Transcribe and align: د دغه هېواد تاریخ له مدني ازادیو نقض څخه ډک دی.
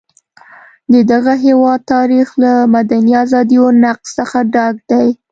د 0.93 0.95
دغه 1.11 1.33
هېواد 1.45 1.79
تاریخ 1.93 2.27
له 2.43 2.53
مدني 2.75 3.13
ازادیو 3.23 3.65
نقض 3.83 4.07
څخه 4.19 4.37
ډک 4.53 4.75
دی. 4.91 5.07